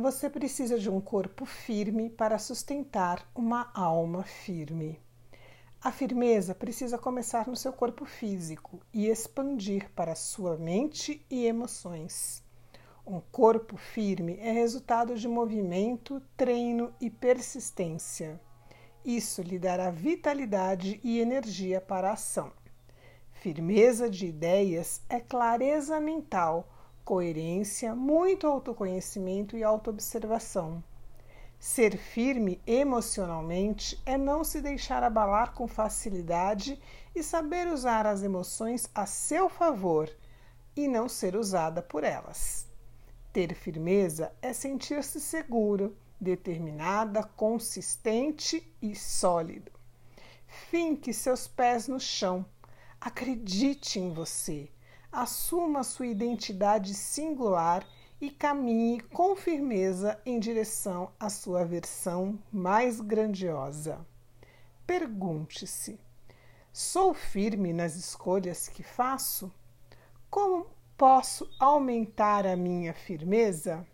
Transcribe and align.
Você 0.00 0.30
precisa 0.30 0.78
de 0.78 0.88
um 0.88 1.00
corpo 1.00 1.44
firme 1.44 2.08
para 2.08 2.38
sustentar 2.38 3.28
uma 3.34 3.68
alma 3.74 4.22
firme. 4.22 4.96
A 5.82 5.90
firmeza 5.90 6.54
precisa 6.54 6.96
começar 6.96 7.48
no 7.48 7.56
seu 7.56 7.72
corpo 7.72 8.04
físico 8.04 8.80
e 8.94 9.08
expandir 9.08 9.90
para 9.96 10.14
sua 10.14 10.56
mente 10.56 11.26
e 11.28 11.46
emoções. 11.46 12.44
Um 13.04 13.18
corpo 13.18 13.76
firme 13.76 14.36
é 14.38 14.52
resultado 14.52 15.16
de 15.16 15.26
movimento, 15.26 16.22
treino 16.36 16.94
e 17.00 17.10
persistência. 17.10 18.40
Isso 19.04 19.42
lhe 19.42 19.58
dará 19.58 19.90
vitalidade 19.90 21.00
e 21.02 21.18
energia 21.18 21.80
para 21.80 22.10
a 22.10 22.12
ação. 22.12 22.52
Firmeza 23.32 24.08
de 24.08 24.26
ideias 24.26 25.02
é 25.08 25.18
clareza 25.18 25.98
mental 25.98 26.77
coerência, 27.08 27.94
muito 27.94 28.46
autoconhecimento 28.46 29.56
e 29.56 29.64
autoobservação. 29.64 30.84
Ser 31.58 31.96
firme 31.96 32.60
emocionalmente 32.66 33.98
é 34.04 34.18
não 34.18 34.44
se 34.44 34.60
deixar 34.60 35.02
abalar 35.02 35.54
com 35.54 35.66
facilidade 35.66 36.78
e 37.14 37.22
saber 37.22 37.66
usar 37.66 38.06
as 38.06 38.22
emoções 38.22 38.90
a 38.94 39.06
seu 39.06 39.48
favor 39.48 40.14
e 40.76 40.86
não 40.86 41.08
ser 41.08 41.34
usada 41.34 41.80
por 41.80 42.04
elas. 42.04 42.68
Ter 43.32 43.54
firmeza 43.54 44.30
é 44.42 44.52
sentir-se 44.52 45.18
seguro, 45.18 45.96
determinada, 46.20 47.22
consistente 47.22 48.70
e 48.82 48.94
sólido. 48.94 49.72
Finque 50.46 51.14
seus 51.14 51.48
pés 51.48 51.88
no 51.88 51.98
chão. 51.98 52.44
Acredite 53.00 53.98
em 53.98 54.12
você 54.12 54.68
assuma 55.20 55.82
sua 55.82 56.06
identidade 56.06 56.94
singular 56.94 57.84
e 58.20 58.30
caminhe 58.30 59.00
com 59.00 59.34
firmeza 59.34 60.16
em 60.24 60.38
direção 60.38 61.10
à 61.18 61.28
sua 61.28 61.64
versão 61.64 62.38
mais 62.52 63.00
grandiosa. 63.00 63.98
Pergunte-se: 64.86 65.98
sou 66.72 67.12
firme 67.12 67.72
nas 67.72 67.96
escolhas 67.96 68.68
que 68.68 68.84
faço? 68.84 69.52
Como 70.30 70.68
posso 70.96 71.50
aumentar 71.58 72.46
a 72.46 72.54
minha 72.54 72.94
firmeza? 72.94 73.84